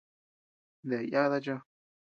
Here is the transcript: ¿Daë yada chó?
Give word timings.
¿Daë 0.89 1.05
yada 1.11 1.37
chó? 1.45 1.55